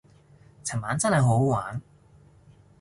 [0.63, 1.79] 尋晚真係好好玩